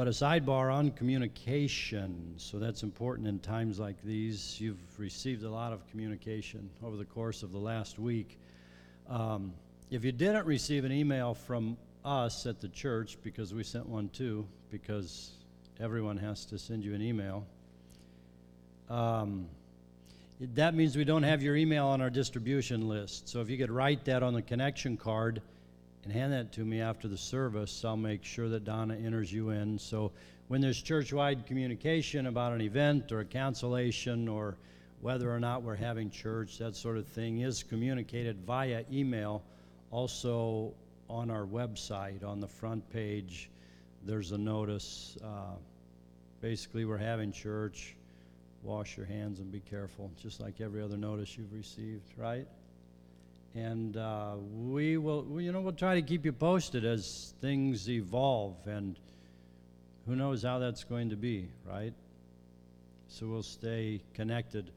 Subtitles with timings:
[0.00, 2.32] But a sidebar on communication.
[2.38, 4.58] So that's important in times like these.
[4.58, 8.38] You've received a lot of communication over the course of the last week.
[9.10, 9.52] Um,
[9.90, 14.08] if you didn't receive an email from us at the church, because we sent one
[14.08, 15.32] too, because
[15.78, 17.44] everyone has to send you an email,
[18.88, 19.48] um,
[20.54, 23.28] that means we don't have your email on our distribution list.
[23.28, 25.42] So if you could write that on the connection card
[26.04, 29.50] and hand that to me after the service, I'll make sure that Donna enters you
[29.50, 29.78] in.
[29.78, 30.12] So
[30.48, 34.56] when there's church-wide communication about an event or a cancellation or
[35.00, 39.42] whether or not we're having church, that sort of thing is communicated via email.
[39.90, 40.72] Also
[41.08, 43.50] on our website, on the front page,
[44.06, 45.16] there's a notice.
[45.22, 45.56] Uh,
[46.40, 47.94] basically, we're having church.
[48.62, 52.46] Wash your hands and be careful, just like every other notice you've received, right?
[53.54, 54.34] And uh,
[54.68, 58.96] we will we, you know we'll try to keep you posted as things evolve and
[60.06, 61.92] who knows how that's going to be right?
[63.08, 64.70] So we'll stay connected.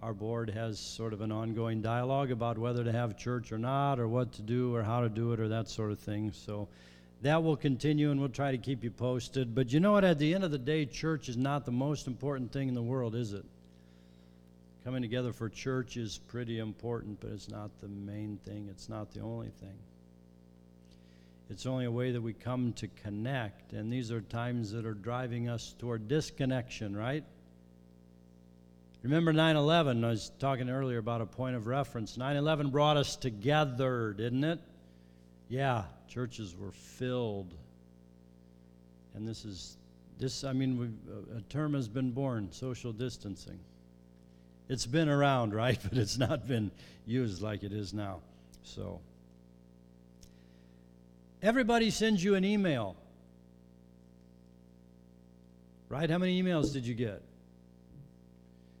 [0.00, 3.98] Our board has sort of an ongoing dialogue about whether to have church or not
[3.98, 6.30] or what to do or how to do it or that sort of thing.
[6.32, 6.68] So
[7.22, 9.54] that will continue and we'll try to keep you posted.
[9.54, 10.04] But you know what?
[10.04, 12.82] At the end of the day church is not the most important thing in the
[12.82, 13.44] world is it
[14.84, 18.68] Coming together for church is pretty important, but it's not the main thing.
[18.70, 19.76] It's not the only thing.
[21.50, 24.94] It's only a way that we come to connect, and these are times that are
[24.94, 27.24] driving us toward disconnection, right?
[29.02, 30.04] Remember 9 11?
[30.04, 32.16] I was talking earlier about a point of reference.
[32.16, 34.60] 9 11 brought us together, didn't it?
[35.48, 37.54] Yeah, churches were filled.
[39.14, 39.76] And this is,
[40.18, 40.98] this, I mean,
[41.36, 43.58] a term has been born social distancing.
[44.70, 45.78] It's been around, right?
[45.88, 46.70] But it's not been
[47.04, 48.20] used like it is now.
[48.62, 49.00] So,
[51.42, 52.94] everybody sends you an email.
[55.88, 56.08] Right?
[56.08, 57.20] How many emails did you get?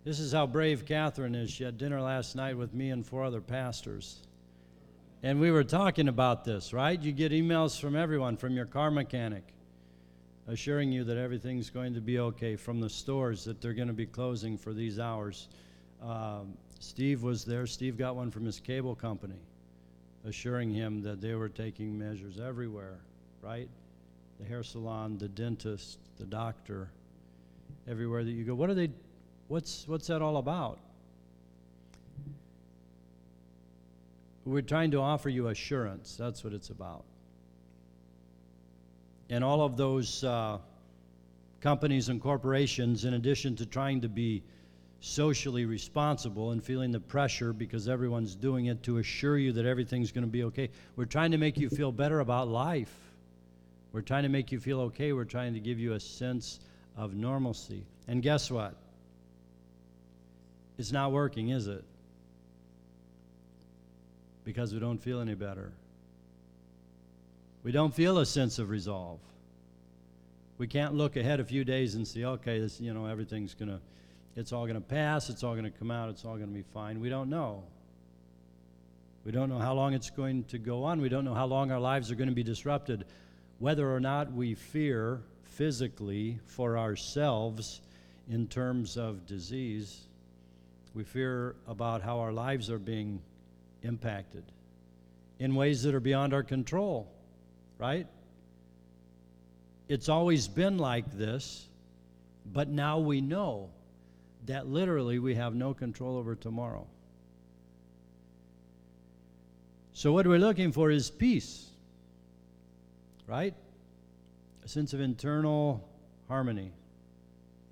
[0.04, 1.50] This is how brave Catherine is.
[1.50, 4.22] She had dinner last night with me and four other pastors.
[5.24, 7.02] And we were talking about this, right?
[7.02, 9.42] You get emails from everyone, from your car mechanic,
[10.46, 13.94] assuring you that everything's going to be okay, from the stores that they're going to
[13.94, 15.48] be closing for these hours.
[16.02, 17.66] Um, Steve was there.
[17.66, 19.40] Steve got one from his cable company,
[20.24, 22.98] assuring him that they were taking measures everywhere,
[23.42, 23.68] right?
[24.38, 26.90] The hair salon, the dentist, the doctor,
[27.86, 28.54] everywhere that you go.
[28.54, 28.90] What are they?
[29.48, 30.78] What's what's that all about?
[34.46, 36.16] We're trying to offer you assurance.
[36.16, 37.04] That's what it's about.
[39.28, 40.58] And all of those uh,
[41.60, 44.42] companies and corporations, in addition to trying to be
[45.00, 50.12] socially responsible and feeling the pressure because everyone's doing it to assure you that everything's
[50.12, 50.68] going to be okay.
[50.94, 52.94] We're trying to make you feel better about life.
[53.92, 55.12] We're trying to make you feel okay.
[55.12, 56.60] We're trying to give you a sense
[56.96, 57.82] of normalcy.
[58.08, 58.74] And guess what?
[60.78, 61.84] It's not working, is it?
[64.44, 65.72] Because we don't feel any better.
[67.62, 69.18] We don't feel a sense of resolve.
[70.58, 73.70] We can't look ahead a few days and see, okay, this, you know, everything's going
[73.70, 73.80] to
[74.36, 76.54] it's all going to pass, it's all going to come out, it's all going to
[76.54, 77.00] be fine.
[77.00, 77.64] We don't know.
[79.24, 81.00] We don't know how long it's going to go on.
[81.00, 83.04] We don't know how long our lives are going to be disrupted.
[83.58, 87.82] Whether or not we fear physically for ourselves
[88.30, 90.06] in terms of disease,
[90.94, 93.20] we fear about how our lives are being
[93.82, 94.44] impacted
[95.38, 97.10] in ways that are beyond our control,
[97.78, 98.06] right?
[99.88, 101.66] It's always been like this,
[102.52, 103.70] but now we know
[104.46, 106.86] that literally we have no control over tomorrow.
[109.92, 111.68] So, what we're looking for is peace,
[113.26, 113.54] right?
[114.64, 115.86] A sense of internal
[116.28, 116.72] harmony,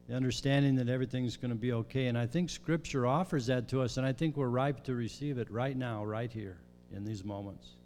[0.08, 2.06] the understanding that everything's going to be okay.
[2.06, 5.38] And I think Scripture offers that to us, and I think we're ripe to receive
[5.38, 6.58] it right now, right here,
[6.92, 7.76] in these moments.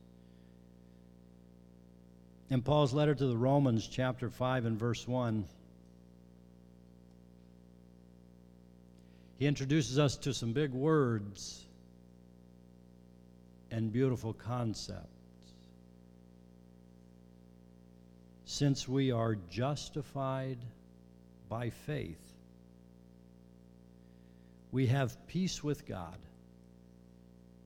[2.50, 5.44] In Paul's letter to the Romans, chapter 5 and verse 1,
[9.42, 11.66] He introduces us to some big words
[13.72, 15.08] and beautiful concepts.
[18.44, 20.58] Since we are justified
[21.48, 22.22] by faith,
[24.70, 26.18] we have peace with God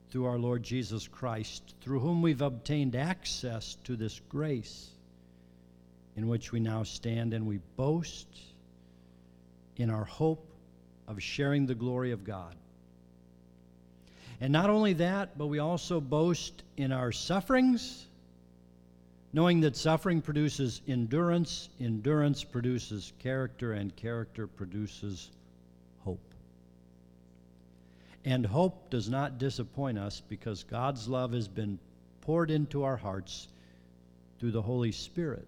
[0.09, 4.89] through our Lord Jesus Christ, through whom we've obtained access to this grace
[6.15, 8.29] in which we now stand, and we boast
[9.75, 10.46] in our hope
[11.07, 12.55] of sharing the glory of God.
[14.39, 18.05] And not only that, but we also boast in our sufferings,
[19.33, 25.31] knowing that suffering produces endurance, endurance produces character, and character produces
[26.03, 26.33] hope.
[28.25, 31.79] And hope does not disappoint us because God's love has been
[32.21, 33.47] poured into our hearts
[34.39, 35.47] through the Holy Spirit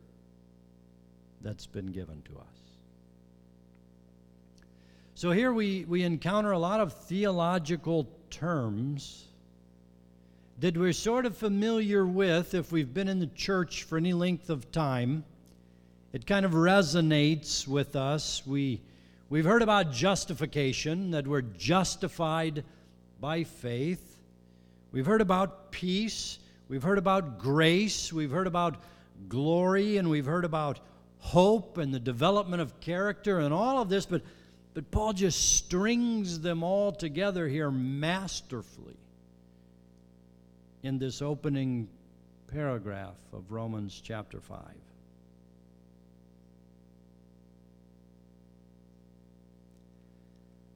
[1.42, 2.69] that's been given to us.
[5.20, 9.26] So here we, we encounter a lot of theological terms
[10.62, 14.50] that we're sort of familiar with if we've been in the church for any length
[14.50, 15.26] of time.
[16.14, 18.48] It kind of resonates with us.
[18.48, 18.80] We,
[19.30, 22.64] we've heard about justification, that we're justified
[23.20, 24.22] by faith.
[24.94, 26.40] We've heard about peace.
[26.70, 28.14] We've heard about grace.
[28.14, 28.78] We've heard about
[29.28, 29.98] glory.
[29.98, 30.80] And we've heard about
[31.18, 34.06] hope and the development of character and all of this.
[34.06, 34.22] But,
[34.80, 38.96] but Paul just strings them all together here masterfully
[40.84, 41.90] in this opening
[42.48, 44.58] paragraph of Romans chapter 5.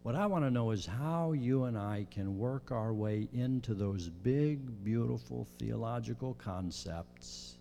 [0.01, 3.73] What I want to know is how you and I can work our way into
[3.73, 7.55] those big, beautiful theological concepts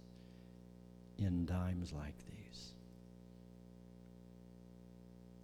[1.19, 2.32] in times like these.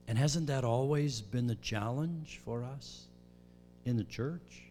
[0.08, 3.04] And hasn't that always been the challenge for us
[3.84, 4.62] in the church?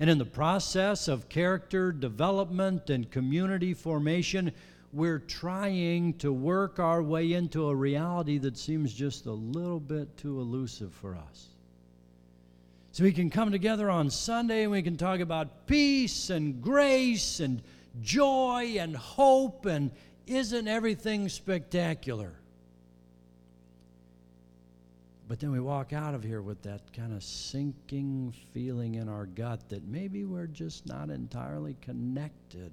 [0.00, 4.50] And in the process of character development and community formation,
[4.92, 10.16] we're trying to work our way into a reality that seems just a little bit
[10.16, 11.46] too elusive for us.
[12.90, 17.38] So we can come together on Sunday and we can talk about peace and grace
[17.38, 17.62] and
[18.02, 19.92] joy and hope and
[20.26, 22.39] isn't everything spectacular?
[25.30, 29.26] But then we walk out of here with that kind of sinking feeling in our
[29.26, 32.72] gut that maybe we're just not entirely connected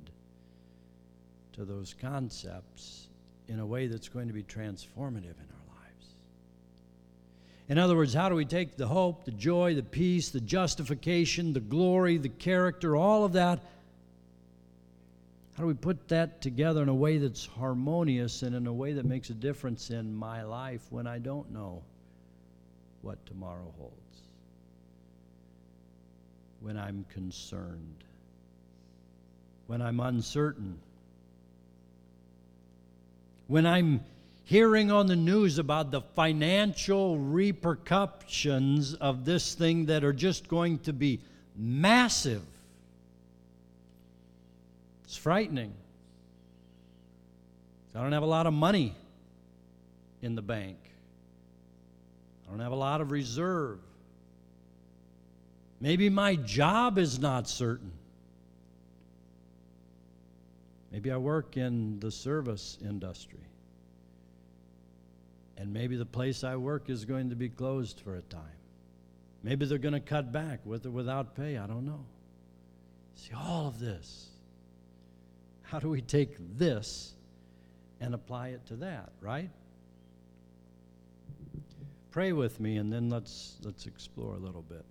[1.54, 3.09] to those concepts
[3.48, 6.15] in a way that's going to be transformative in our lives.
[7.69, 11.54] In other words, how do we take the hope, the joy, the peace, the justification,
[11.54, 13.59] the glory, the character, all of that?
[15.54, 18.94] How do we put that together in a way that's harmonious and in a way
[18.94, 21.83] that makes a difference in my life when I don't know?
[23.07, 23.94] What tomorrow holds.
[26.59, 28.04] When I'm concerned,
[29.68, 30.77] when I'm uncertain,
[33.48, 34.01] when I'm
[34.44, 40.80] hearing on the news about the financial repercussions of this thing that are just going
[40.80, 41.21] to be
[41.56, 42.44] massive.
[45.06, 45.71] It's frightening.
[47.95, 48.94] I don't have a lot of money
[50.21, 50.75] in the bank.
[52.48, 53.80] I don't have a lot of reserve.
[55.80, 57.92] Maybe my job is not certain.
[60.92, 63.40] Maybe I work in the service industry.
[65.58, 68.42] And maybe the place I work is going to be closed for a time.
[69.44, 71.58] Maybe they're going to cut back with or without pay.
[71.58, 72.06] I don't know.
[73.16, 74.28] See, all of this.
[75.64, 77.14] How do we take this
[78.00, 79.50] and apply it to that, right?
[82.18, 84.84] Pray with me and then let's let's explore a little bit.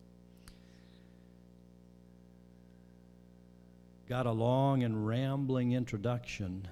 [4.08, 6.68] Got a long and rambling introduction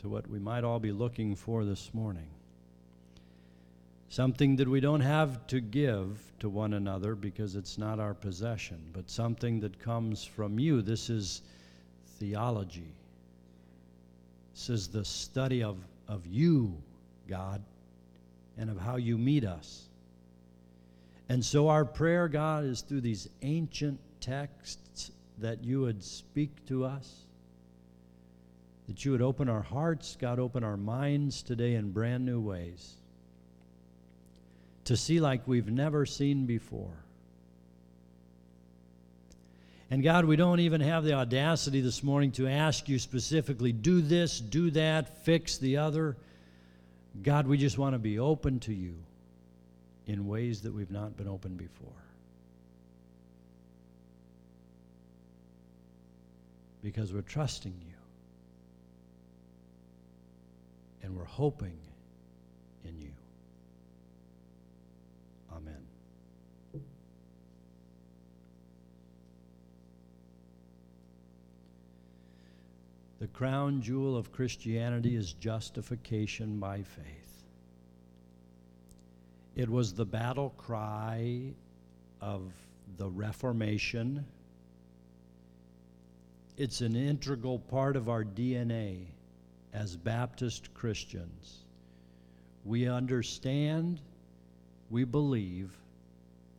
[0.00, 2.28] to what we might all be looking for this morning.
[4.10, 8.90] Something that we don't have to give to one another because it's not our possession,
[8.92, 10.82] but something that comes from you.
[10.82, 11.40] This is
[12.18, 12.92] theology.
[14.52, 16.76] This is the study of, of you,
[17.26, 17.62] God
[18.60, 19.88] and of how you meet us.
[21.30, 26.84] And so, our prayer, God, is through these ancient texts that you would speak to
[26.84, 27.24] us,
[28.86, 32.96] that you would open our hearts, God, open our minds today in brand new ways,
[34.84, 37.04] to see like we've never seen before.
[39.90, 44.02] And God, we don't even have the audacity this morning to ask you specifically, do
[44.02, 46.16] this, do that, fix the other.
[47.22, 48.94] God, we just want to be open to you
[50.06, 51.88] in ways that we've not been open before.
[56.82, 57.94] Because we're trusting you.
[61.02, 61.78] And we're hoping
[62.84, 63.09] in you.
[73.20, 77.44] The crown jewel of Christianity is justification by faith.
[79.54, 81.52] It was the battle cry
[82.20, 82.52] of
[82.96, 84.24] the Reformation.
[86.60, 88.98] it's an integral part of our DNA
[89.72, 91.60] as Baptist Christians.
[92.66, 93.98] We understand,
[94.90, 95.70] we believe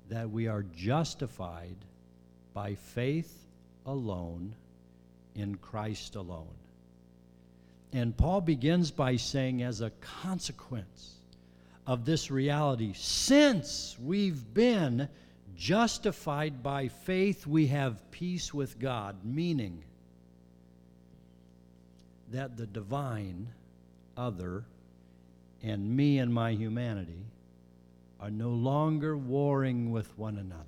[0.09, 1.75] that we are justified
[2.55, 3.45] by faith
[3.85, 4.55] alone
[5.35, 6.47] in Christ alone.
[7.93, 11.15] And Paul begins by saying, as a consequence
[11.85, 15.09] of this reality, since we've been
[15.57, 19.83] justified by faith, we have peace with God, meaning
[22.31, 23.49] that the divine,
[24.15, 24.63] other,
[25.61, 27.25] and me and my humanity
[28.19, 30.63] are no longer warring with one another.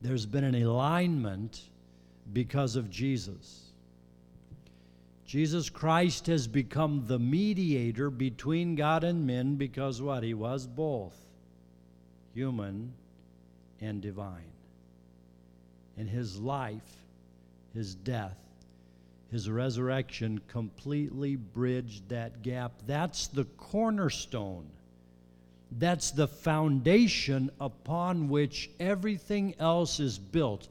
[0.00, 1.62] There's been an alignment
[2.32, 3.62] because of Jesus.
[5.26, 10.22] Jesus Christ has become the mediator between God and men because what?
[10.22, 11.16] He was both
[12.34, 12.92] human
[13.80, 14.52] and divine.
[15.96, 16.96] And his life,
[17.74, 18.36] his death,
[19.30, 22.72] his resurrection completely bridged that gap.
[22.86, 24.66] That's the cornerstone.
[25.78, 30.68] That's the foundation upon which everything else is built.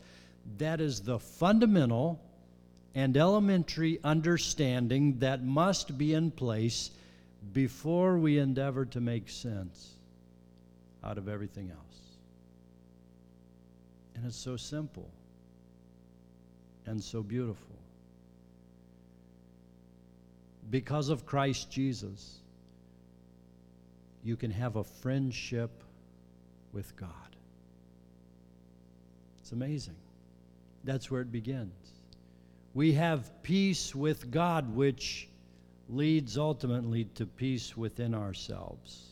[0.57, 2.21] That is the fundamental
[2.93, 6.91] and elementary understanding that must be in place
[7.53, 9.93] before we endeavor to make sense
[11.03, 12.01] out of everything else.
[14.15, 15.09] And it's so simple
[16.85, 17.75] and so beautiful.
[20.69, 22.39] Because of Christ Jesus,
[24.23, 25.71] you can have a friendship
[26.71, 27.09] with God.
[29.41, 29.95] It's amazing.
[30.83, 31.73] That's where it begins.
[32.73, 35.27] We have peace with God, which
[35.89, 39.07] leads ultimately to peace within ourselves.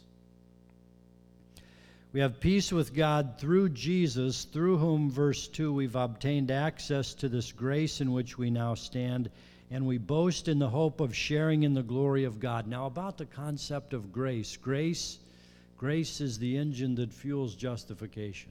[2.12, 7.30] We have peace with God through Jesus, through whom, verse 2, we've obtained access to
[7.30, 9.30] this grace in which we now stand,
[9.70, 12.66] and we boast in the hope of sharing in the glory of God.
[12.66, 15.20] Now, about the concept of grace grace,
[15.78, 18.50] grace is the engine that fuels justification.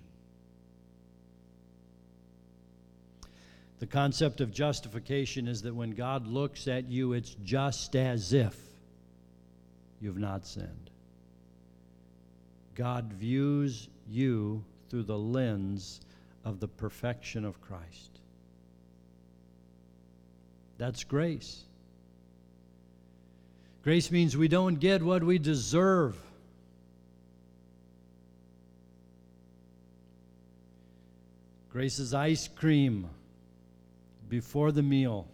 [3.79, 8.57] The concept of justification is that when God looks at you, it's just as if
[10.01, 10.91] you've not sinned.
[12.75, 16.01] God views you through the lens
[16.45, 18.21] of the perfection of Christ.
[20.77, 21.65] That's grace.
[23.83, 26.17] Grace means we don't get what we deserve.
[31.71, 33.09] Grace is ice cream
[34.29, 35.27] before the meal.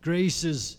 [0.00, 0.78] Grace is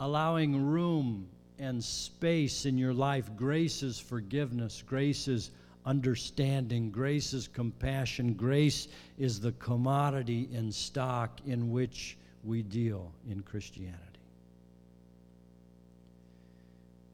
[0.00, 3.30] allowing room and space in your life.
[3.36, 4.82] Grace is forgiveness.
[4.86, 5.50] Grace is
[5.86, 6.90] understanding.
[6.90, 8.34] Grace is compassion.
[8.34, 8.88] Grace
[9.18, 13.98] is the commodity in stock in which we deal in Christianity.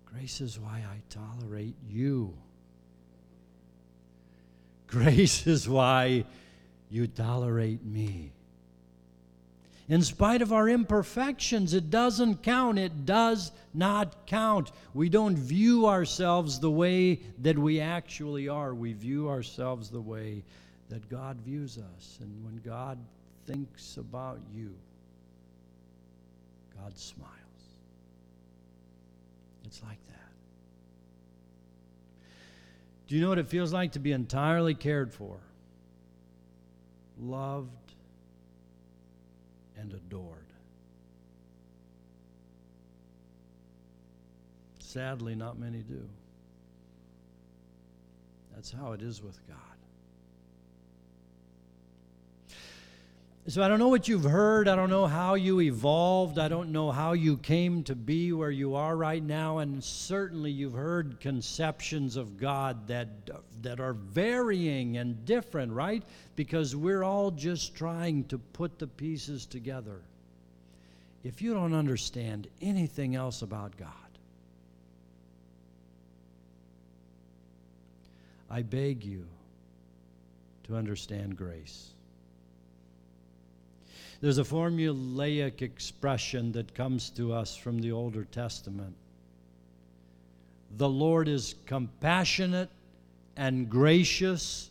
[0.07, 2.35] Grace is why I tolerate you.
[4.87, 6.25] Grace is why
[6.91, 8.33] you tolerate me.
[9.89, 12.79] In spite of our imperfections, it doesn't count.
[12.79, 14.73] It does not count.
[14.95, 18.75] We don't view ourselves the way that we actually are.
[18.75, 20.43] We view ourselves the way
[20.89, 22.19] that God views us.
[22.23, 22.99] And when God
[23.47, 24.75] thinks about you,
[26.81, 27.31] God smiles.
[29.67, 30.15] It's like that.
[33.07, 35.37] Do you know what it feels like to be entirely cared for?
[37.19, 37.71] Loved,
[39.79, 40.47] and adored.
[44.79, 46.09] Sadly, not many do.
[48.55, 49.74] That's how it is with God.
[53.47, 54.69] So I don't know what you've heard.
[54.69, 56.39] I don't know how you evolved.
[56.39, 59.59] I don't know how you came to be where you are right now.
[59.59, 63.09] And certainly you've heard conceptions of God that,
[63.61, 66.03] that are varying and different, right?
[66.37, 70.01] Because we're all just trying to put the pieces together.
[71.23, 73.91] If you don't understand anything else about God,
[78.51, 79.27] I beg you
[80.63, 81.91] to understand grace.
[84.25, 88.97] There's a formulaic expression that comes to us from the Older Testament.
[90.79, 92.71] The Lord is compassionate
[93.37, 94.71] and gracious,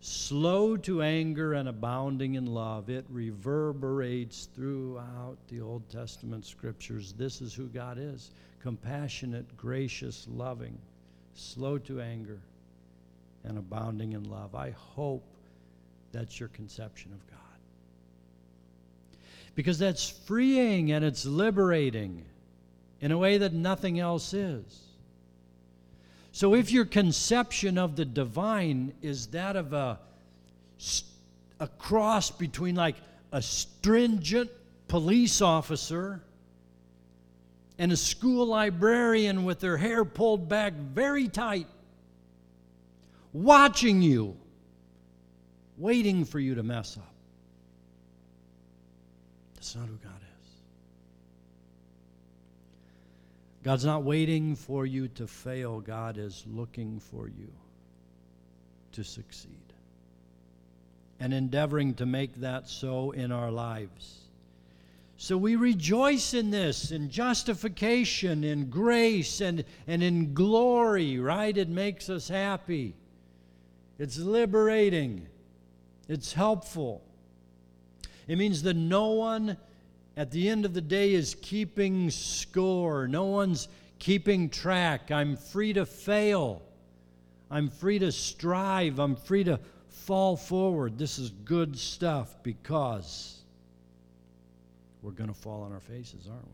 [0.00, 2.88] slow to anger, and abounding in love.
[2.88, 7.12] It reverberates throughout the Old Testament scriptures.
[7.12, 8.30] This is who God is
[8.62, 10.78] compassionate, gracious, loving,
[11.34, 12.38] slow to anger,
[13.42, 14.54] and abounding in love.
[14.54, 15.24] I hope
[16.12, 17.47] that's your conception of God.
[19.54, 22.24] Because that's freeing and it's liberating
[23.00, 24.88] in a way that nothing else is.
[26.32, 29.98] So if your conception of the divine is that of a,
[31.58, 32.96] a cross between like
[33.32, 34.50] a stringent
[34.86, 36.22] police officer
[37.78, 41.66] and a school librarian with their hair pulled back very tight,
[43.32, 44.36] watching you,
[45.76, 47.14] waiting for you to mess up.
[49.68, 50.50] That's not who God is.
[53.62, 57.52] God's not waiting for you to fail, God is looking for you
[58.92, 59.74] to succeed
[61.20, 64.20] and endeavoring to make that so in our lives.
[65.18, 71.54] So we rejoice in this, in justification, in grace, and, and in glory, right?
[71.54, 72.94] It makes us happy.
[73.98, 75.26] It's liberating.
[76.08, 77.02] It's helpful.
[78.28, 79.56] It means that no one
[80.16, 83.08] at the end of the day is keeping score.
[83.08, 83.68] No one's
[83.98, 85.10] keeping track.
[85.10, 86.62] I'm free to fail.
[87.50, 89.00] I'm free to strive.
[89.00, 89.58] I'm free to
[89.88, 90.98] fall forward.
[90.98, 93.40] This is good stuff because
[95.02, 96.44] we're going to fall on our faces, aren't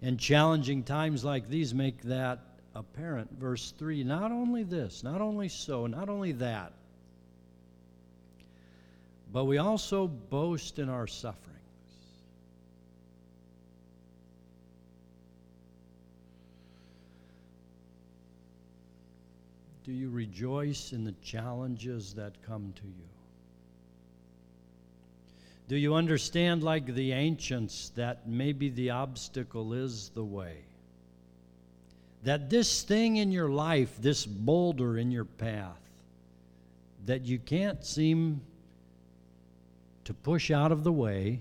[0.00, 0.08] we?
[0.08, 2.40] And challenging times like these make that
[2.74, 3.30] apparent.
[3.38, 6.72] Verse 3 not only this, not only so, not only that,
[9.32, 11.48] but we also boast in our sufferings.
[19.84, 23.08] Do you rejoice in the challenges that come to you?
[25.68, 30.58] Do you understand, like the ancients, that maybe the obstacle is the way?
[32.22, 35.80] That this thing in your life, this boulder in your path,
[37.06, 38.42] that you can't seem
[40.04, 41.40] to push out of the way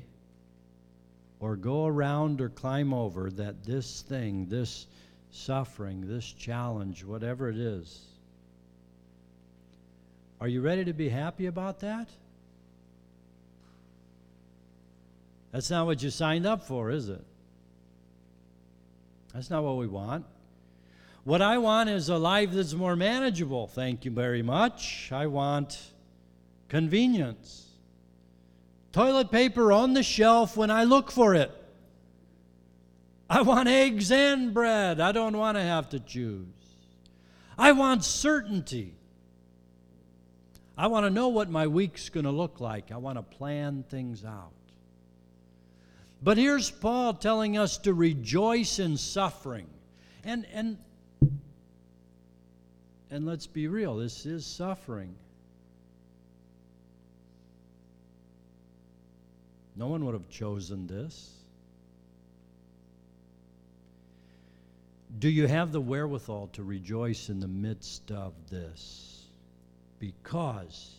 [1.39, 4.85] or go around or climb over, that this thing, this
[5.31, 8.01] suffering, this challenge, whatever it is,
[10.39, 12.09] are you ready to be happy about that?
[15.51, 17.23] That's not what you signed up for, is it?
[19.33, 20.25] That's not what we want.
[21.23, 23.67] What I want is a life that's more manageable.
[23.67, 25.11] Thank you very much.
[25.11, 25.79] I want
[26.69, 27.70] convenience.
[28.91, 31.51] Toilet paper on the shelf when I look for it.
[33.29, 34.99] I want eggs and bread.
[34.99, 36.45] I don't want to have to choose.
[37.57, 38.95] I want certainty.
[40.77, 42.91] I want to know what my week's going to look like.
[42.91, 44.51] I want to plan things out.
[46.23, 49.67] But here's Paul telling us to rejoice in suffering.
[50.23, 50.77] And and
[53.09, 55.15] and let's be real, this is suffering.
[59.81, 61.31] No one would have chosen this.
[65.17, 69.25] Do you have the wherewithal to rejoice in the midst of this?
[69.97, 70.97] Because,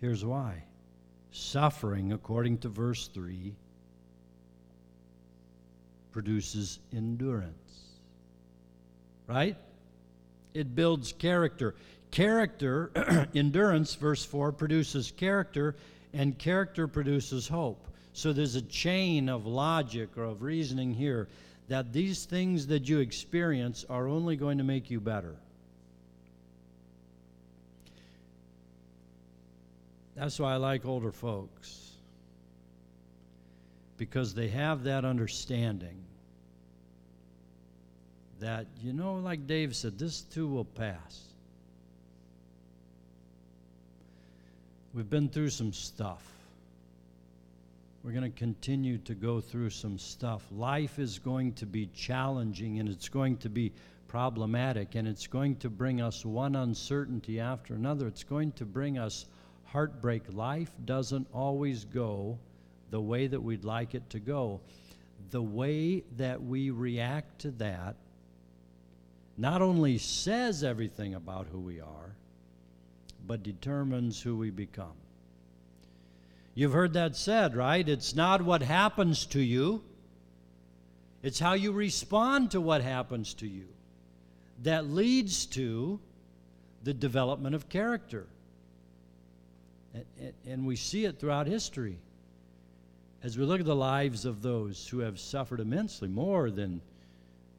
[0.00, 0.64] here's why
[1.30, 3.54] suffering, according to verse 3,
[6.10, 7.84] produces endurance.
[9.28, 9.56] Right?
[10.54, 11.76] It builds character.
[12.10, 15.76] Character, endurance, verse 4, produces character,
[16.12, 17.86] and character produces hope.
[18.12, 21.28] So there's a chain of logic or of reasoning here
[21.68, 25.36] that these things that you experience are only going to make you better.
[30.16, 31.92] That's why I like older folks
[33.96, 36.02] because they have that understanding
[38.40, 41.29] that, you know, like Dave said, this too will pass.
[44.92, 46.24] We've been through some stuff.
[48.02, 50.42] We're going to continue to go through some stuff.
[50.50, 53.72] Life is going to be challenging and it's going to be
[54.08, 58.08] problematic and it's going to bring us one uncertainty after another.
[58.08, 59.26] It's going to bring us
[59.66, 60.22] heartbreak.
[60.32, 62.36] Life doesn't always go
[62.90, 64.60] the way that we'd like it to go.
[65.30, 67.94] The way that we react to that
[69.38, 72.16] not only says everything about who we are,
[73.26, 74.92] but determines who we become.
[76.54, 77.88] You've heard that said, right?
[77.88, 79.82] It's not what happens to you,
[81.22, 83.66] it's how you respond to what happens to you
[84.62, 86.00] that leads to
[86.82, 88.26] the development of character.
[90.46, 91.98] And we see it throughout history
[93.22, 96.80] as we look at the lives of those who have suffered immensely, more than,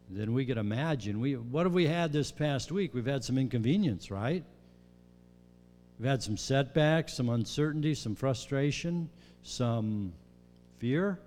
[0.09, 1.19] than we could imagine.
[1.19, 2.93] We, what have we had this past week?
[2.93, 4.43] We've had some inconvenience, right?
[6.01, 9.07] We've had some setbacks, some uncertainty, some frustration,
[9.43, 10.13] some
[10.79, 11.19] fear.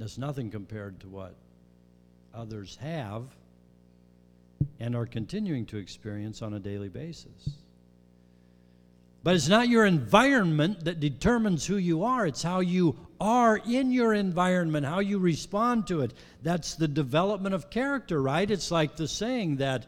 [0.00, 1.36] That's nothing compared to what
[2.34, 3.22] others have
[4.80, 7.50] and are continuing to experience on a daily basis.
[9.22, 13.92] But it's not your environment that determines who you are, it's how you are in
[13.92, 16.12] your environment, how you respond to it.
[16.42, 18.50] That's the development of character, right?
[18.50, 19.86] It's like the saying that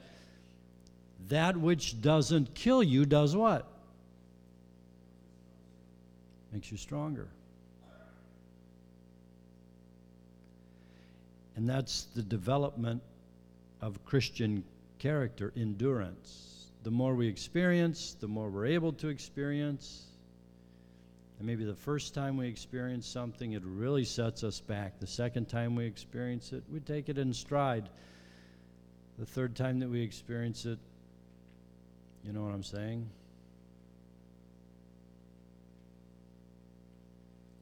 [1.29, 3.67] that which doesn't kill you does what?
[6.53, 7.29] Makes you stronger.
[11.57, 13.03] And that's the development
[13.81, 14.63] of Christian
[14.99, 16.71] character, endurance.
[16.83, 20.05] The more we experience, the more we're able to experience.
[21.39, 25.01] And maybe the first time we experience something, it really sets us back.
[25.01, 27.89] The second time we experience it, we take it in stride.
[29.19, 30.79] The third time that we experience it,
[32.27, 33.09] you know what I'm saying?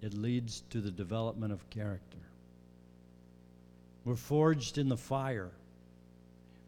[0.01, 2.19] It leads to the development of character.
[4.05, 5.51] We're forged in the fire.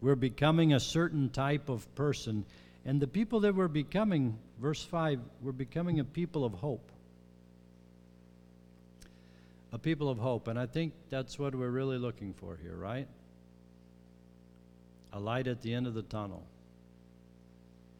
[0.00, 2.44] We're becoming a certain type of person.
[2.84, 6.90] And the people that we're becoming, verse 5, we're becoming a people of hope.
[9.72, 10.48] A people of hope.
[10.48, 13.08] And I think that's what we're really looking for here, right?
[15.12, 16.42] A light at the end of the tunnel.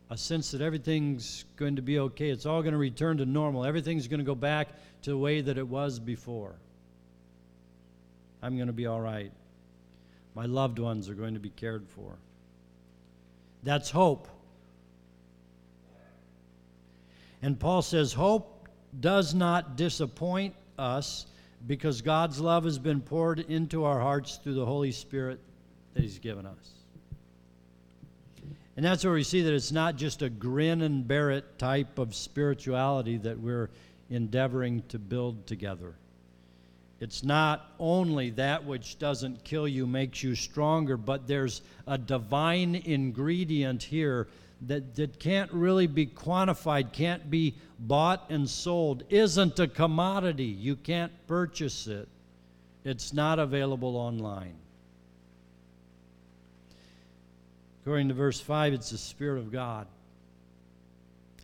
[0.08, 2.30] A sense that everything's going to be okay.
[2.30, 3.64] It's all going to return to normal.
[3.64, 4.68] Everything's going to go back
[5.02, 6.54] to the way that it was before.
[8.42, 9.32] I'm going to be all right.
[10.34, 12.16] My loved ones are going to be cared for.
[13.62, 14.28] That's hope.
[17.42, 18.68] And Paul says, Hope
[19.00, 21.26] does not disappoint us
[21.66, 25.40] because God's love has been poured into our hearts through the Holy Spirit
[25.94, 26.75] that He's given us.
[28.76, 31.98] And that's where we see that it's not just a grin and bear it type
[31.98, 33.70] of spirituality that we're
[34.10, 35.94] endeavoring to build together.
[37.00, 42.74] It's not only that which doesn't kill you makes you stronger, but there's a divine
[42.74, 44.28] ingredient here
[44.62, 50.44] that, that can't really be quantified, can't be bought and sold, isn't a commodity.
[50.44, 52.08] You can't purchase it,
[52.84, 54.54] it's not available online.
[57.86, 59.86] According to verse 5, it's the Spirit of God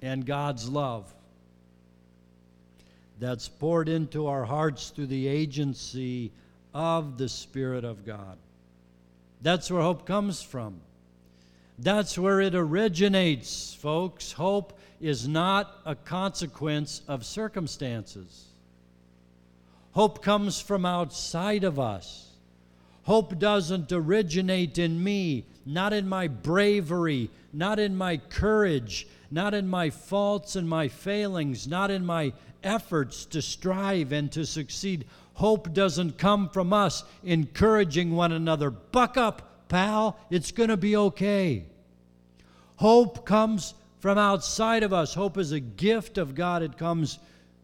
[0.02, 1.14] and God's love
[3.20, 6.32] that's poured into our hearts through the agency
[6.74, 8.38] of the Spirit of God.
[9.40, 10.80] That's where hope comes from.
[11.78, 14.32] That's where it originates, folks.
[14.32, 18.46] Hope is not a consequence of circumstances.
[19.92, 22.30] Hope comes from outside of us.
[23.04, 29.68] Hope doesn't originate in me, not in my bravery, not in my courage, not in
[29.68, 35.04] my faults and my failings, not in my efforts to strive and to succeed.
[35.34, 38.70] Hope doesn't come from us encouraging one another.
[38.70, 41.64] Buck up, pal, it's going to be okay.
[42.76, 45.14] Hope comes from outside of us.
[45.14, 47.18] Hope is a gift of God, it comes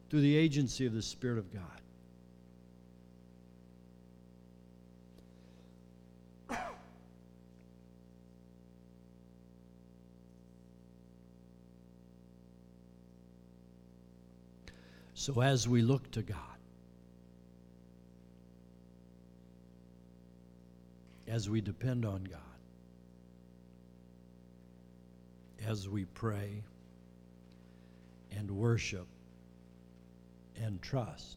[0.09, 1.78] through the agency of the Spirit of God.
[15.29, 16.39] So as we look to God,
[21.27, 22.41] as we depend on God,
[25.67, 26.63] as we pray
[28.39, 29.07] and worship
[30.63, 31.37] and trust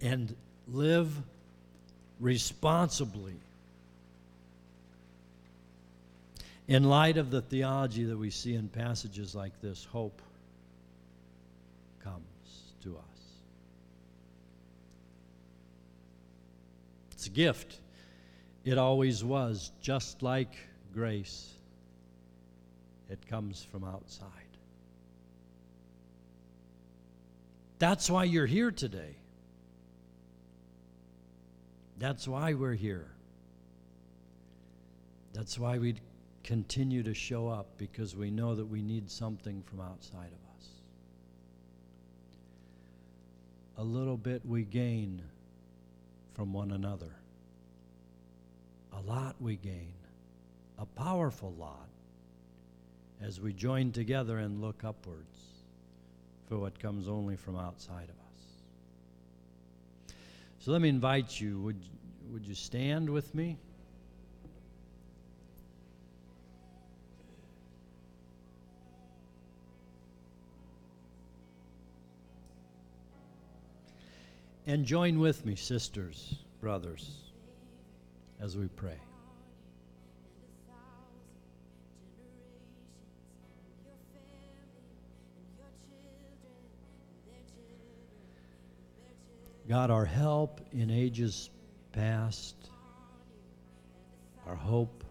[0.00, 0.34] and
[0.66, 1.14] live
[2.20, 3.36] responsibly
[6.68, 10.22] in light of the theology that we see in passages like this hope
[12.02, 13.22] comes to us.
[17.12, 17.80] It's a gift.
[18.64, 20.56] It always was, just like
[20.92, 21.52] grace.
[23.08, 24.28] It comes from outside.
[27.78, 29.16] That's why you're here today.
[31.98, 33.06] That's why we're here.
[35.32, 35.96] That's why we
[36.44, 40.41] continue to show up because we know that we need something from outside of us.
[43.78, 45.22] A little bit we gain
[46.34, 47.14] from one another.
[48.92, 49.94] A lot we gain,
[50.78, 51.88] a powerful lot,
[53.22, 55.36] as we join together and look upwards
[56.48, 60.16] for what comes only from outside of us.
[60.58, 61.80] So let me invite you, would,
[62.30, 63.56] would you stand with me?
[74.66, 77.32] And join with me, sisters, brothers,
[78.40, 78.98] as we pray.
[89.68, 91.50] God, our help in ages
[91.92, 92.54] past,
[94.46, 95.02] our hope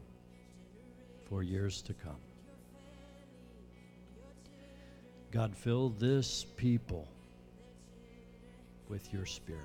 [1.27, 2.19] for years to come.
[5.31, 7.07] God, fill this people
[8.91, 9.61] with your Spirit.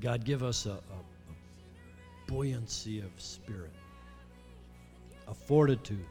[0.00, 0.76] God, give us a, a, a
[2.26, 3.72] buoyancy of spirit,
[5.28, 6.06] a fortitude,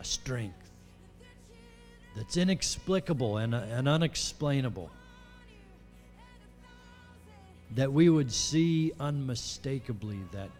[0.00, 0.70] a strength
[2.16, 4.90] that's inexplicable and, and unexplainable.
[7.74, 10.50] That we would see unmistakably that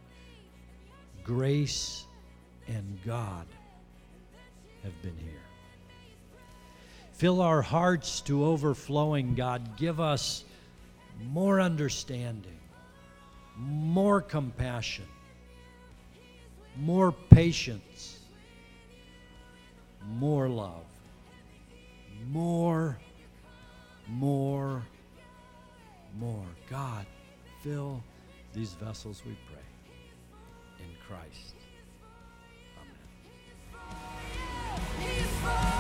[1.23, 2.07] grace
[2.67, 3.47] and God
[4.83, 5.54] have been here.
[7.25, 9.79] Fill our hearts to overflowing, God.
[9.79, 10.45] Give us
[11.33, 12.59] more understanding,
[13.57, 15.07] more compassion,
[16.77, 18.19] more patience,
[20.07, 20.85] more love,
[22.31, 22.99] more,
[24.07, 24.83] more,
[26.21, 26.45] more.
[26.69, 27.07] God,
[27.63, 28.03] fill
[28.53, 29.65] these vessels, we pray.
[30.79, 31.55] In Christ.
[35.01, 35.74] Amen.